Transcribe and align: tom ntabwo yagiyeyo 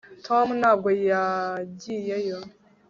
tom 0.27 0.47
ntabwo 0.61 0.87
yagiyeyo 1.11 2.39